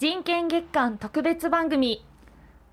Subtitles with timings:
[0.00, 2.06] 人権月間特別番組。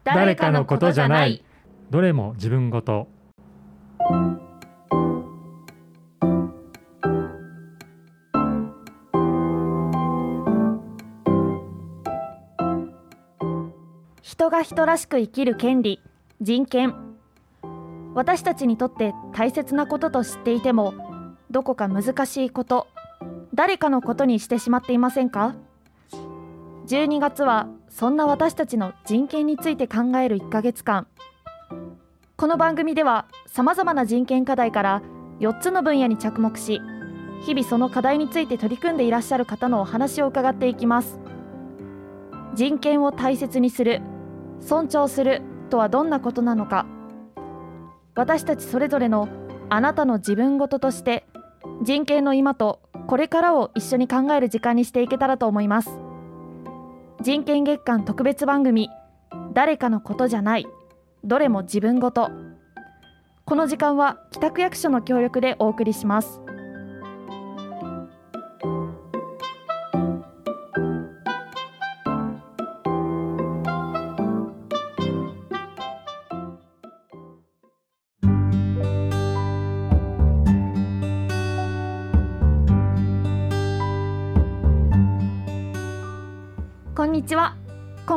[0.04, 1.44] 誰かのことじゃない。
[1.90, 3.08] どれも自分ごと。
[14.22, 16.00] 人が人らしく生きる権利。
[16.42, 16.94] 人権。
[18.14, 20.94] 私たちにとって大切なことと知っていても
[21.50, 22.86] どこか難しいこと。
[23.56, 25.56] 誰かのことにしてしまっていませんか？
[26.86, 31.08] 12月はそんな私たちの人権について考える1ヶ月間。
[32.38, 35.02] この番組ではさまざまな人権課題から
[35.40, 36.82] 4つの分野に着目し
[37.44, 41.20] 日々その課題について取り組んでいらっしゃる方のお話を伺っていきます。
[42.54, 44.02] 人権を大切にする
[44.60, 45.42] 尊重する
[45.72, 46.86] とはどんなことなのか。
[48.14, 49.28] 私たちそれぞれの
[49.70, 51.26] あなたの自分ごととして
[51.82, 56.05] 人権の今とこれからを一緒に考える時間にしていけたらと思います。
[57.26, 58.88] 人権月間特別番組
[59.52, 60.68] 誰かのことじゃない
[61.24, 62.30] どれも自分ごと。
[63.46, 66.40] この時間は北区役所の協力でお送りします。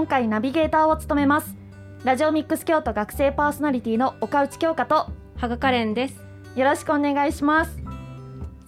[0.08, 1.54] 回ナビゲーターを務めます。
[2.02, 5.06] ラジオミックス京都学生パーソナリティの岡内京香と
[5.36, 6.24] 羽賀カレンです。
[6.56, 7.78] よろしくお願いします。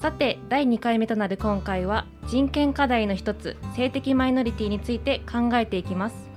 [0.00, 6.30] さて第2回目となる今回は人権課題の一つ性的マイノリティについて考えていきます。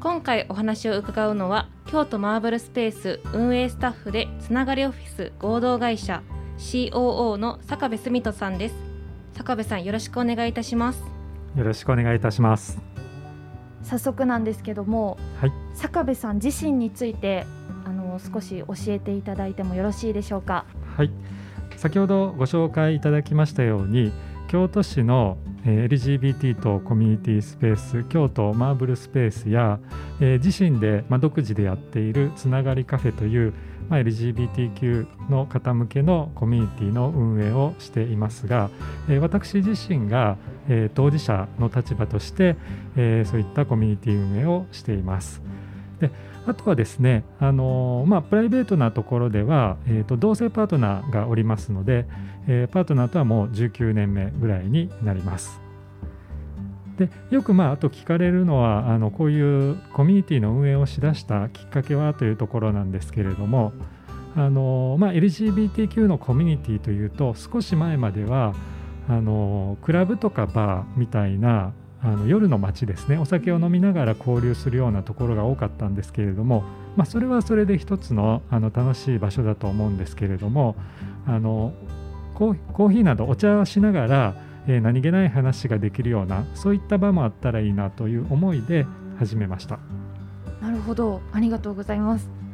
[0.00, 6.22] 今回お話を伺うのは京都マーブルスペース運営スタッフでつながりオフィス合同会社
[6.58, 8.74] COO の坂部澄人さんです。
[9.32, 11.16] 坂部さんよろしくお願いいたします。
[11.56, 12.95] よろしくお願いいたします
[13.88, 17.46] 早速なんですけども、はい、坂部さん自身について
[17.84, 20.66] あの少し教えていただいてもよろしいでしょうか？
[20.96, 21.10] はい。
[21.76, 24.10] 先ほどご紹介いただきましたように
[24.48, 29.78] 京都市の、えー、LGBT とコミュニティスペース京都マーブルスペースや、
[30.20, 33.52] えー、自身で、まあ、独自でやっているつながりカフェという、
[33.88, 38.70] まあ、LGBTQ の方向けのコミュニティの運営をしていますが、
[39.08, 40.36] え、私自身が、
[40.68, 42.56] え、当事者の立場として、
[42.96, 45.42] え、そういったコミュニティ運営をしています。
[46.00, 46.10] で
[46.46, 52.06] あとはですね、あのまあ、プライベートなところでは、えーと、同性パートナーがおりますので、
[52.46, 55.65] えー、パートナーとはもう19年目ぐらいになります。
[56.96, 63.72] でよくまああと聞かれるのはあのこういうコミュニティの運営をしだしたきっかけはというところなんですけれども
[64.36, 68.54] あの、まあ、LGBTQ のコミュニティというと少し前までは
[69.08, 76.64] あのクラブとかバーみたいなあの夜の街ですねお酒を飲みながら交流するようなところが多かったんですけれども、
[76.96, 80.76] まあ、それはそれで一つのあの楽しい場所だと思うんですけれども
[81.26, 81.72] あの
[82.34, 84.34] コーヒーなどお茶をしながら、
[84.68, 88.86] え、何気ない話ができるようなそういった場もあったらいいなという思いで
[89.18, 89.78] 始めました。
[90.60, 91.20] なるほど。
[91.32, 92.45] ありがとうございます。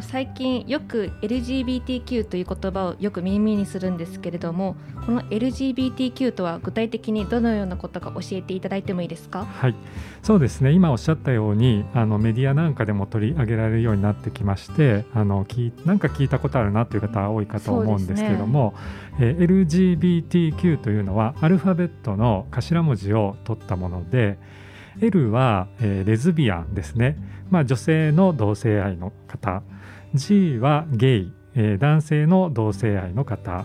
[0.00, 9.44] 最近よく LGBTQ という言葉をよく耳にするんですけれどもこの LGBTQ とは具体的にどのようなことか教えていただいてもいいですか？
[9.44, 9.74] はい。
[10.22, 10.72] そうですね。
[10.72, 18.74] 今おっしゃったようにあのメディアなんかでも取り上げられるようになってきましてあのきなんか聞いたことあるなという方は多いかと思うんですけれども、
[19.18, 24.38] ねえー、LGBTQ というのはアルファベットの頭文字を取ったもので
[25.00, 27.16] L は、えー、レズビアンですね、
[27.50, 29.62] まあ、女性の同性愛の方
[30.14, 33.64] G はゲイ、えー、男性の同性愛の方。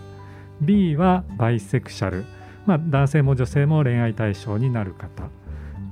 [0.60, 2.24] B はバイセクシャル、
[2.66, 5.28] まあ、男性も女性も恋愛対象になる方。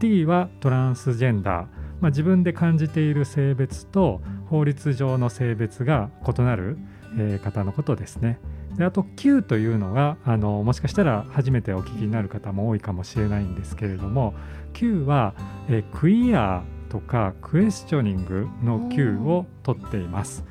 [0.01, 1.67] T はトランスジェンダー、
[2.01, 6.79] まあ、自分で感じている性別と法律上の性別が異なる、
[7.19, 8.39] えー、方のことですね。
[8.77, 14.35] であと Q というのがあのもしかしたら初めてお聞きになる方も多いかもしれないんですけれども
[14.75, 15.35] Q は、
[15.69, 16.63] えー、クイア
[16.97, 20.45] とかクエスチョニングの Q を取っています。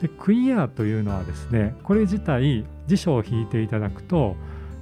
[0.00, 4.34] でクイアというのはですねこれ自体辞書を引いていただくと、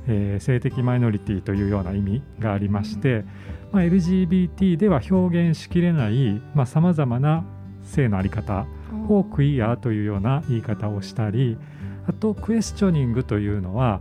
[0.06, 3.24] えー、性的マイノリティというような意味がありまして、
[3.72, 7.44] まあ、LGBT では表現しきれないさまざ、まな
[7.82, 8.66] 性の在り方
[9.08, 11.58] をクイアというような言い方をしたり
[12.06, 14.00] あとクエスチョニングというのは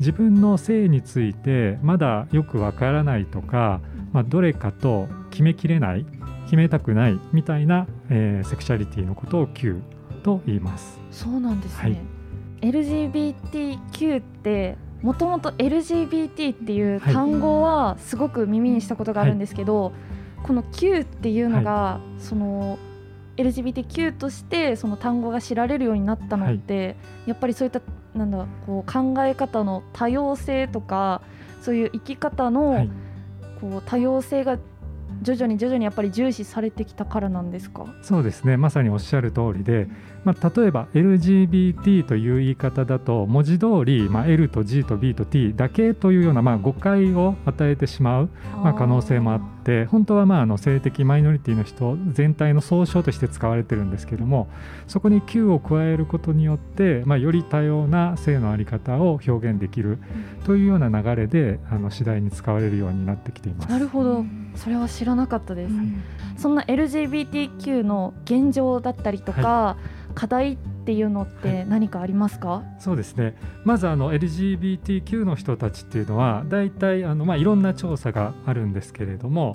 [0.00, 3.80] 自分の性についてまだよくわからないとか、
[4.12, 6.04] まあ、どれかと決めきれない
[6.48, 9.82] 決めたくないみたいな、えー、セクシャリティのことを Q
[10.22, 10.98] と言います。
[11.10, 12.00] そうなんですね、
[12.62, 19.92] はい、LGBTQ ってもともと LGBT っていう単語はすごく耳にしたことがあるんですけど、はい、
[20.42, 22.78] この Q っていうのが、はい、その
[23.36, 26.96] LGBTQ としてその単語が知られるようになったのって、はい、
[27.26, 27.82] やっぱりそういった
[28.14, 31.20] なんだこう考え方の多様性とか
[31.60, 32.88] そういう生き方の
[33.60, 34.58] こう多様性が
[35.22, 37.86] 徐々に徐々にやっぱり重視されてきたからなんですか？
[38.02, 38.56] そうですね。
[38.56, 39.88] まさにおっしゃる通りで、
[40.24, 48.28] まあ、例えば LGBT という言い方だと文字通り、まあ、L と G と B と T だけというような、まあ、誤解を与えてしまう、
[48.62, 54.48] まあ、可能性もあって本当はまああの性的マイノリティの人全体の総称として使われてるんですけども
[54.86, 59.98] そこに Q を加えることによって、まあ、より多様な性の在り方を表現できる
[60.44, 63.70] というような流れであの次第に使われるようになってきています。
[63.70, 64.24] なるほど。
[64.56, 66.02] それは知らなかったです、うん、
[66.36, 73.36] そんな LGBTQ の現状だったりとか、はい課題っていうのって何かありますか、はい、そうですね。
[73.64, 79.54] まずあの LGBTQ の人たちっていうのは大体あの、まあ、いろんな調査があるんですけれども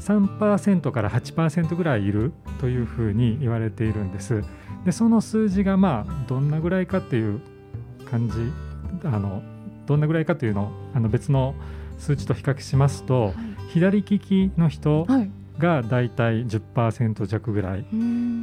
[0.00, 4.44] 3%から8%ぐらいいるというふうに言われているんです。
[4.84, 7.40] でその数字がまあどんなぐらいかっていう
[8.04, 8.34] 感じ
[9.04, 9.42] あの
[9.86, 11.54] どんなぐらいかというのをあの別の
[11.96, 13.34] 数値と比較しますと、はい、
[13.70, 15.06] 左利きの人
[15.58, 17.86] がだいたい10%弱ぐらい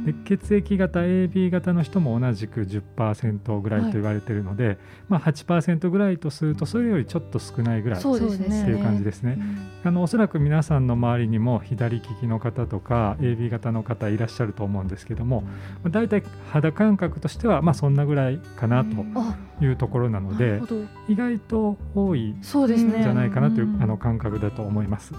[0.04, 4.78] で血液型 AB 型の人も同じく10%ぐらいと言われているので、はい、
[5.08, 9.38] まあ、8%ぐらいとするとそれよりちょっと少ないぐらいっていう感じですね。
[9.84, 15.50] あのおそらく皆さんの周りにも左利きの方とか AB 型の方いらっしゃると思うんですけども、ま
[15.86, 20.60] あ、だいたい肌感覚としてはまあそんなぐらいかなというところなので、
[21.08, 25.14] 意外と多いんじゃないかなという、あの感覚だと思います。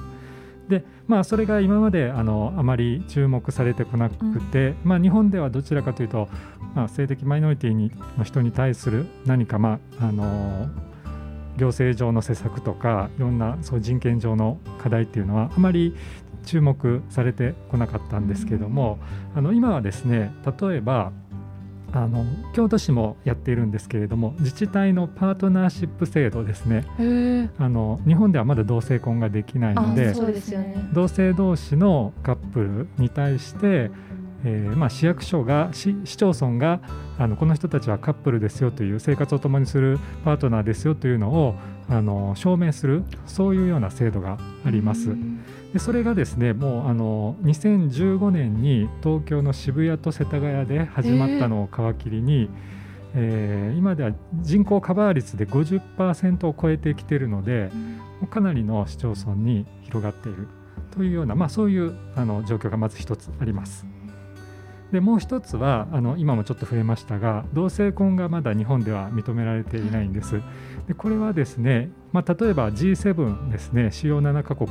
[0.70, 6.30] でまあ、それが今まであのあまり注目されてこなくて、うん、まあ、日本ではどちらかというと、
[6.74, 10.70] まあ、性的マイノリティにの人に対する何か、まあ、あの
[11.58, 15.96] 行政上の施策とかいろんなそう人権上の課題っていうのはあまり
[16.46, 19.00] 注目されてこなかったんですけども、
[19.34, 21.12] うん、あの今はですね例えば
[21.94, 26.86] あの京都市もやっているんですけれども自治体のパートナーシップ制度ですね。
[27.60, 30.14] あの日本ではまだ同性婚ができないので、ね、
[30.92, 33.92] 同性同士のカップルに対して、
[34.44, 36.80] えーまあ、市役所が市市町村が
[37.20, 41.56] あのこの人たちはカップルですよという生活を共にするパートナーですよというのを
[41.90, 45.16] あの証明するそういうような制度があります。
[45.74, 52.50] でそれがですねもうあの2015年に東京の渋谷と世田谷で始まったのを皮切りに、
[53.16, 57.72] えー、今では人口カバー率で50%を超えてきているので、
[58.22, 60.48] うん、かなりの市町村に広がっている
[60.92, 63.86] というような、まあ、そういうあの状況がまず一つあります。
[64.94, 70.40] でもう一つはあの今もちょっと増えましたが同性婚がまだ日本では認められていないんです。
[70.88, 74.70] でこれはですね、まあ、例えば G7 ですね主要7カ国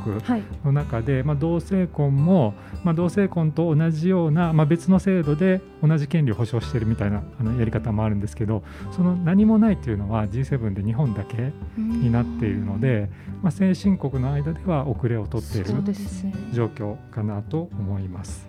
[0.64, 2.54] の中で、はい、まあ、同性婚も、
[2.84, 13.10] まあ、同性婚と同じような、まあ、別の制度で同じ権利を保障しているみたいなあのやり方もあるんですけどその何もないというのは G7 で日本だけになっているので、
[13.42, 15.66] まあ、先進国の間では遅れをとっている
[16.52, 18.46] 状況かなと思います。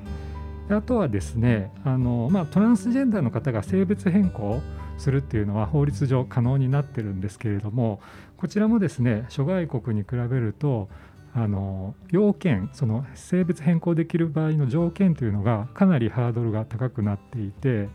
[0.69, 4.62] あとはですねあの、まあ、トランスジェンダーの方が性別変更
[4.98, 8.00] するっていうのは法律上可能になってるんですけれども
[8.38, 10.89] こちらもですね諸外国に比べると
[11.36, 17.89] あの要件その性別変更できる場合の条件というのがかなりハードルが高くなっていて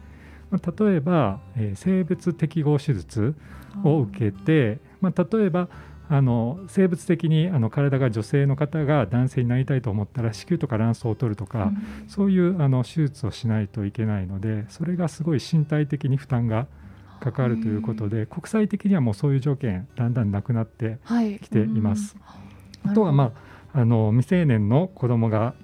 [0.50, 3.34] 例えば、えー、性別適合手術
[3.84, 5.68] を受けて、まあ、例えば
[6.10, 16.66] あの生物的にあの体が女性の方が男性になりたいと思ったら子宮とか卵巣を取るとか、うん、そういうあの手術をしないといけないのでそれがすごい身体的に負担が
[17.20, 20.98] かかるということで、国際的にはもうそういう条件だんだんなくなって
[21.42, 22.16] きています。
[22.22, 22.38] は
[22.86, 23.32] い、あとは、ま
[23.74, 25.54] あ、あの未成年の子供が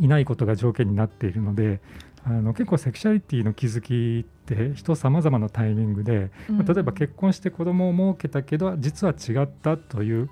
[0.00, 1.80] いないことが条件になっているので
[2.24, 10.28] あの結構セクシャリティの気づきって人様々なタイミングで、うん、例えば結婚して子供を設けたけど実は違ったという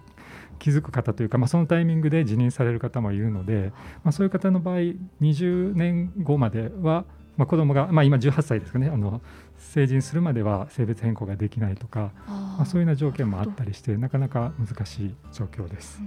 [0.59, 3.73] 気づく方というか、まあ、そのタイミングで辞任される方もいるので、
[4.05, 4.77] まあ、そういう方の場合
[5.21, 7.05] 20年後までは、
[7.37, 9.23] まあ、子供が、まあ、今18歳ですかねあの
[9.59, 16.01] 成人するまでは性別変更ができないとかまあ、そういうような条件もあったりしてなかなか難しい状況です。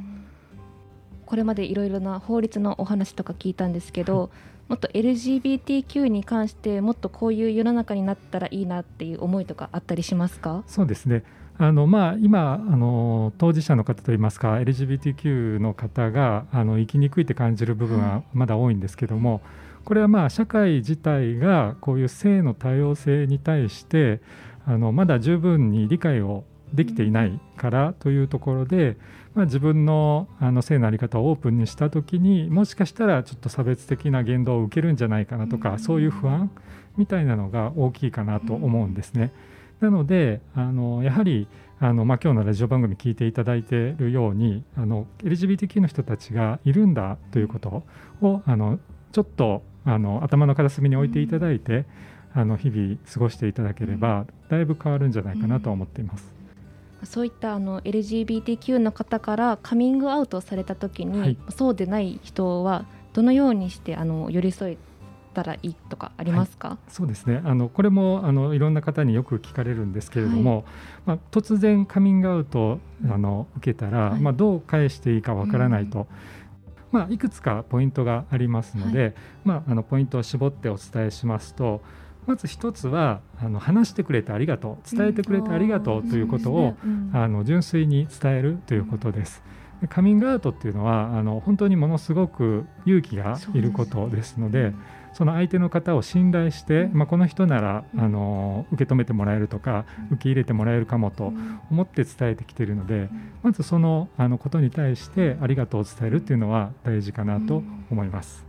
[1.35, 4.29] これまでいろいろな法律のお話とか聞いたんですけど、はい。
[4.69, 10.63] もっと LGBTQ に関してもっとこういう世の中になったらいいなっていう思いとかあったりしますか？
[10.65, 11.25] そうですね。
[11.57, 19.41] あのまあ、今あの当事者の方といいますか LGBTQ の方があの生きにくいって感じる部分はまだ多いんですけども、はい、
[19.83, 24.21] これはまあ社会自体がこういう性の多様性に対して
[24.65, 28.97] あのまだ十分に理解をできていないからというところで、
[29.35, 36.49] まあ、自分のあの性の在り方をオープンにした時にもしかしたらちょっと差別的な言動を受けるんじゃないかなとか、そういう不安
[36.97, 39.31] みたいなのが大きいかなと思うんですね。
[39.81, 41.47] なのであのやはり
[41.81, 47.83] あの、まあ、今日のラジオ番組聞いていただいているようにあの LGBTQ の人たちがいるんだということ
[48.21, 48.79] をあの
[49.11, 51.85] ちょっとあの頭の片隅に置いていただいて、
[52.33, 56.33] あの日々過ごしていただければだいぶ変わるんじゃないかなと思っています。
[57.03, 64.77] そういったあの LGBTQ の方からカミングアウトされた時に、はい、そうでない人はどのようにしてあの寄り添え
[65.33, 67.41] たらいいとかありますか、はい、そうですね。
[67.43, 70.63] あのこれもあのいろんな方によく聞かれるんですけれども、はい、
[71.05, 75.99] まあ、突然カミングアウトあの受けたら、はい、まあ、どう返していいかわからないと。
[75.99, 76.05] うん
[76.95, 81.81] まあ、いくつかポイントがありますので、まあ、あのポイントを絞ってお伝えしますと
[82.25, 89.43] まず一つはあの話してくれてありがとう伝えてくれてありがとうということを、うん、あの純粋に伝えるということです。
[89.89, 94.73] カミングアウトっていうのはあの本当にものすごく勇気がいることですので
[95.13, 101.31] その相手の方を信頼して、まあ、この人ならあの受け止めてもらえるとか受け入れてもらえるかもと
[101.71, 103.09] 思って伝えてきているので
[103.43, 108.45] まずそのあのことに対してありがとうを伝えるっていうのは大事かなと思います。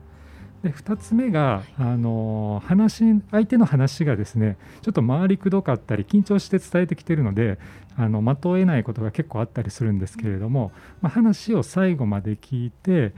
[0.63, 7.59] で2つ目が、あの話相手の話がですねちょっと回りくどかったり緊張して伝えてきているので
[7.97, 13.13] あの的を得ないことが結構あったりするんですけれども、まあ、話を最後まで聞いて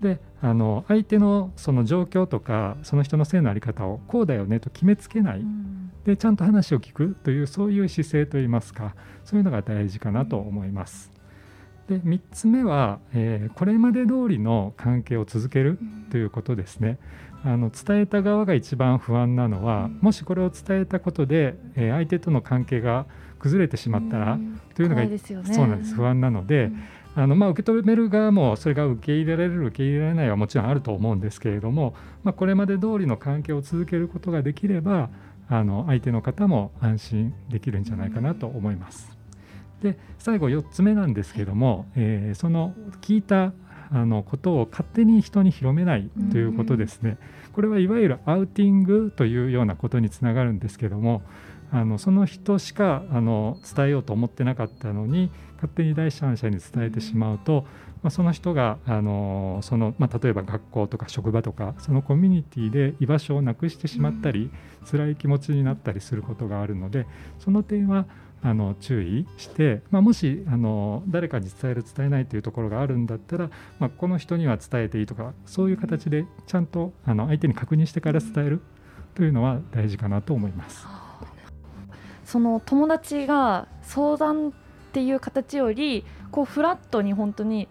[0.00, 11.10] であの相手のその状況とかその人の性の在り方をこうだよねと決めつけない、うん、でちゃんと話を聞くというそういう姿勢といいますかそういうのが大事かなと思います。
[11.88, 15.78] で3つ目は、えー、これまで通りの関係を続ける
[16.10, 16.98] ということですね。
[17.44, 23.04] あの伝えた側が一番不安なのは、もしこれを伝えたことで、えー、相手との関係が
[23.38, 24.38] 崩れてしまったら、
[24.74, 25.94] というのが、ね、そうなんです。
[25.94, 26.70] 不安なので、
[27.16, 35.10] あのまあ、受け止める側もそれが受け入れられる受け入れられないはもちろんあると思うんですけれども、まあ、これまで通りの関係を続けることができれば
[35.48, 39.16] あの相手の方も安心できるんじゃないかなと思います。
[39.84, 43.52] で最後4つ目なんですけども、えー、その聞いた
[43.92, 47.18] あのことを勝手に人に広めないということですね。
[47.52, 51.22] これはいわゆるアウティングというようなことにつながるんですけども
[51.70, 57.66] あのその人しかあの伝えようと思ってなかったのに勝手に第三者に伝えてしまうと、
[58.02, 64.50] まあ、その人があのその、まあ、例えば学校とか職場とかそのコミュニティで居場所をなくしてしまったり
[64.90, 67.06] 辛い気持ちになったりすることがあるので
[67.38, 68.06] その点は
[68.44, 73.48] あの注意して、まあ、もしあの誰かに伝える伝えないというところがあるんだったら、
[73.78, 78.60] まあ、この人には伝えていいとかそういう形でちゃんとあの相手に確認してから伝える
[79.14, 80.86] というのは大事かなと思います。
[82.26, 84.52] その友達が相談っ
[84.92, 87.68] ていう形よりこうフラットに本当に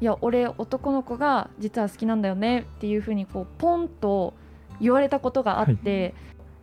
[0.00, 4.34] いや俺男の子が実は好きなんだよねっていうふうにこうポンと
[4.80, 6.14] 言われたことがあって、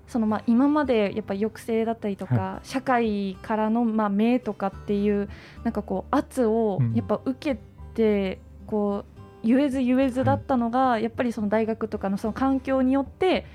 [0.08, 5.30] そのまあ今までやっぱ抑制だったりとか、はい、社会からのまあ目とかっていう
[5.64, 7.60] なんかこう圧をやっぱ受け
[7.94, 9.06] てこ
[9.44, 13.46] う言えず言えずだったのが、やっぱりその大学とかのその環境によって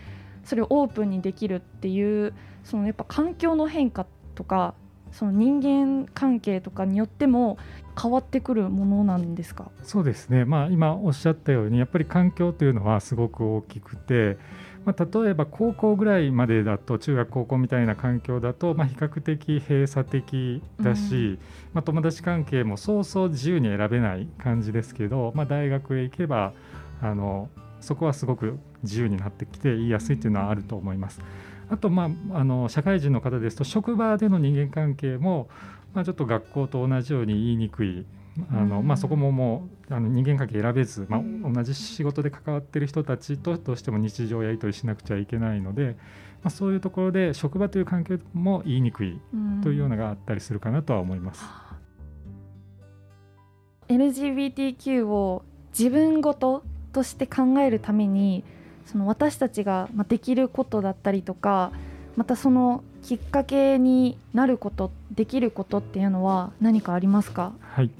[0.44, 4.74] それをオープンにできるっていうそのやっぱ環境の変化とか
[5.12, 7.56] その人間関係とかによっても
[8.00, 9.70] 変わってくるものなんですか？
[9.82, 14.36] そうですね、まあ、今おっしゃったようにやっぱり環境というのはすごく大きくて
[14.88, 21.38] まあ、例えば高校ぐらいまでだと中学高校みたいな環境だと、まあ、比較的閉鎖的だし、うん、
[21.74, 26.54] まあ、友達関係もそうそう自由に選べない感じですけど、まあ、大学へ行けば
[27.02, 27.50] あの
[27.82, 31.20] そこはすごく自由になってきて言いやすいというのはあると思います。
[31.68, 35.50] あと、まあ、あの社会人の方ですと職場での人間関係も、
[35.92, 38.06] まあ、ちょっと学校と同じように言いにくい
[38.50, 45.96] あのまあ、そこももうあの人間関係選べず、まあ、同じ仕事で関わっている人たちとどうしても日常やり取りしなくちゃいけないので、
[46.42, 49.20] まあ、そういうところで職場という環境も言いにくい
[49.62, 51.44] というようながあったりするかなとは思います。
[53.88, 55.42] LGBTQ を
[55.76, 58.44] 自分ごととして考えるために
[58.86, 61.72] その私たちができることだったりとか
[62.16, 67.52] またそのきっかけになることできることっていうのは何かありますか？
[67.60, 67.90] はい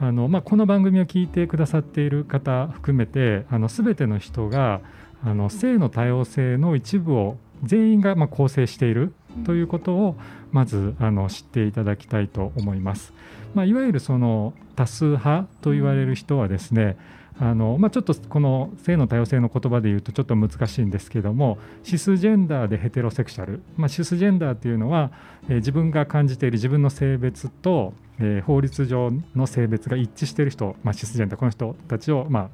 [0.00, 4.80] あのまあ、この番組を聞いてくださっている方含めてあの全ての人が
[5.24, 9.12] あの性の多様性の一部を全員がま構成している
[9.44, 10.16] ということを
[10.52, 13.12] まずあの知っていただきたいと思います。
[13.54, 16.96] まあ、いわゆるその多数派と言われる人はですね、
[17.40, 25.12] あのまあ、ちょっとこの性の多様性の言葉で言うとちょっと難しいんですけどもシスジェンダーでヘテロセクシャル、まあ、シスジェンダーっていうのは、
[25.48, 32.48] えー、自分が感じている自分の性別と、えー、法律上の性別が一致している人、まあ、シスジェンダーこの人たちを、まあ、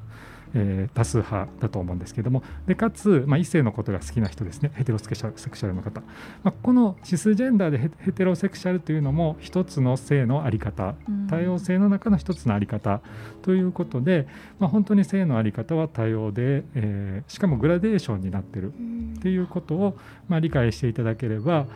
[0.54, 4.70] えー、多数派だと思うんですけどもでかつ、まあ、異性のことが好きな人ですね。
[4.74, 6.00] ヘテロセクシャルの方、
[6.42, 10.94] まあ、このシスジェンダーでヘテロセクシャルというのも一つの性の在り方。
[11.28, 13.00] 多様性の中の一つの在り方。
[13.42, 14.26] ということで、
[14.58, 18.72] まあ、本当に性の在り方は多様で、えー、しかもグラデーションになってる。
[18.72, 19.96] っていうことを、
[20.28, 21.66] まあ、理解していただければ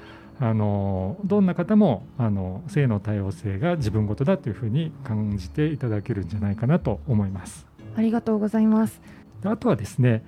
[0.40, 7.68] あのどんな方もあの性の多様性が自分事だというふうに感じていただけるんじゃないかなと思います。
[7.99, 9.00] ありがとうございます。
[9.45, 10.23] あとはですね、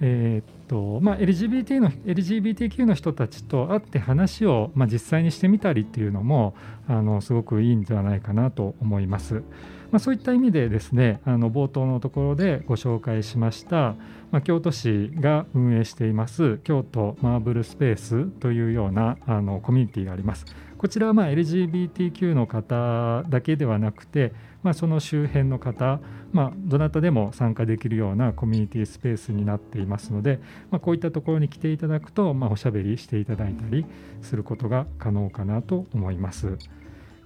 [0.00, 6.54] えー、っとまあ、LGBT の LGBTQ の人たちと会って話を、まあ、実際にしてみたりっていうのも
[6.88, 9.42] あのすごくいいんではないかなと思います。
[9.90, 13.96] まあ、そういった意味でですねあの冒頭のところでご紹介しました、
[14.30, 20.44] まあ、京都市が運営しています京都マーブルスペースというようなあのコミュニティがあります。
[20.80, 24.32] こちらはま LGBTQ の方だけではなくて、
[24.62, 26.00] まあ、その周辺の方、
[26.32, 33.84] まあ、どなたでも参加できるようなコミュニティスペースになっていますので、まあ、こういったところに来ていただくと、ま、おしゃべりしていただいたり
[34.22, 36.56] することが可能かなと思います。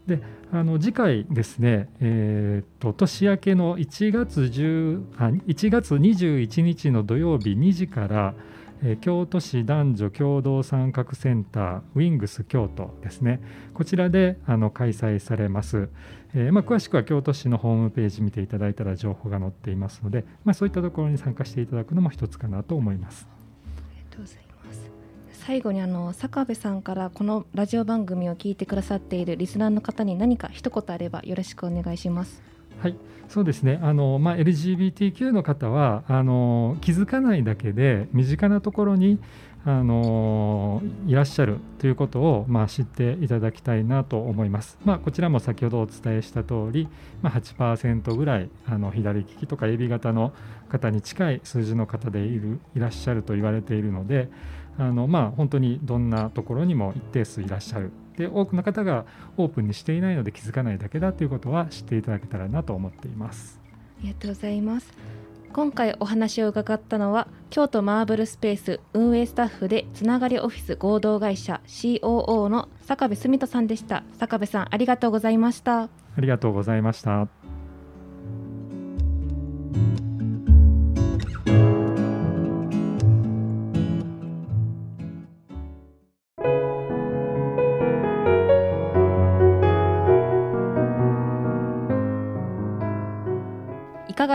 [0.06, 0.20] で
[0.52, 8.34] あの次回ですね、えーと、年明けの1月 ,10 あ1月21日の土曜日2時から
[8.82, 13.40] え京都市男女共同参画センターウィングス京都ですね。
[13.72, 15.88] こちらであの開催されます、
[16.34, 23.26] えー、まあ、詳しくは京都市のホームページ見ていただいたら情報が載っていますので、まあ、そういったところに参加していただくのも一つかなと思います。
[23.30, 25.03] ありがとうございます。
[25.34, 32.42] 最後にあの坂部さんからこのラジオ番組を聞いてくださっているリスナーの方に何か一言あればよろしくお願いします
[32.80, 32.96] はい
[33.28, 39.18] そうですねあの、まあ、LGBTQ の方はあの気づかないだけで身近なところに
[39.66, 44.76] あのいらっしゃるということを、まあ、知っていただきたいなと思います。
[44.84, 46.86] まあ、こちらも先ほどお伝えした通り、
[47.22, 50.34] まあ、8%ぐらいあの左利きとか AB 型の
[50.68, 54.28] 方に近い数字の方でいるいらっしゃると言われているので
[54.78, 57.90] あの、まあ、本当にどんなところにも一定数いらっしゃる。
[58.16, 59.06] で多くの方が
[59.36, 63.60] オープンにしていないので気づかないだけだということは知っていただけたらなと思っています。
[63.98, 64.92] ありがとうございます
[65.52, 74.04] 今回お話を伺ったのは京都マーブルスペース運営スタッフでつながりオフィス合同会社 COO の坂部澄人さんでした。
[74.18, 75.82] 坂部さんありがとうございました。
[75.82, 77.43] ありがとうございました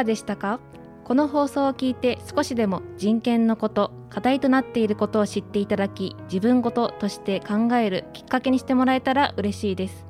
[0.10, 0.60] でしたか？
[1.06, 10.08] この放送を聞いて少しでも人権のこと課題となっていることを知っていただき自分ごととして考えるきっかけにしてもらえたら嬉しいです。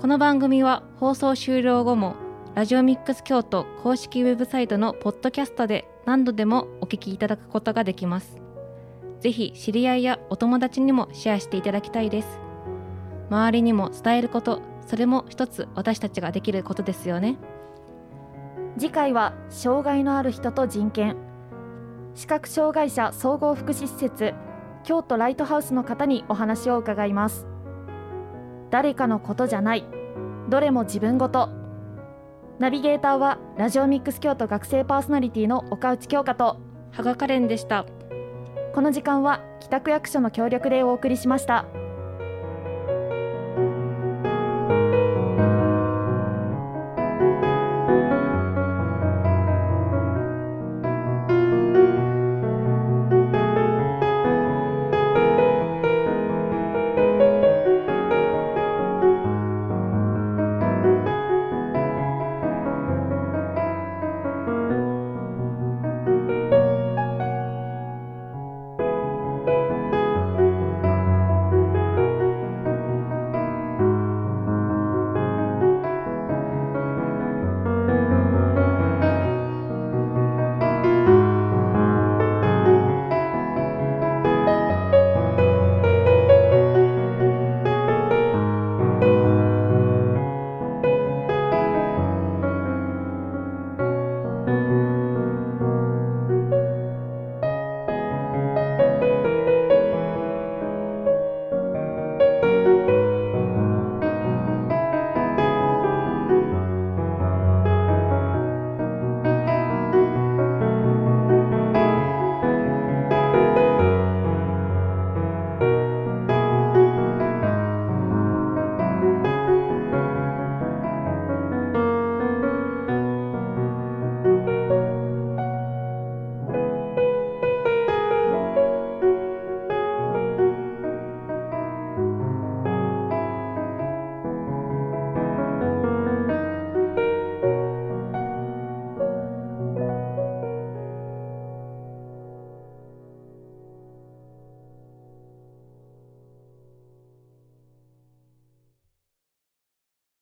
[0.00, 2.16] この番組は放送終了後も
[2.54, 8.40] ラジオミックス京都公式ウェブサイトのポッドキャストで何度でもお聞きいただくことができます。
[9.20, 12.40] ぜひ知り合いやお友達にもシェアしていただきたいです。
[13.30, 17.36] 周りにも伝えることそれも一つ私たちができることですよね。
[18.78, 21.16] 次回は障害のある人と人権。
[22.14, 24.34] 視覚障害者総合福祉施設
[24.84, 27.46] 京都ライトハウスの方にお話を伺います。
[28.70, 29.84] 誰かのことじゃない。
[30.50, 31.48] どれも自分ごと。
[32.58, 36.58] ナビゲーターはラジオミックス京都学生パーソナリティの岡内京香と。
[36.92, 37.86] 羽賀カレンでした。
[38.74, 41.64] この時間は北区役所の協力でお送りしました。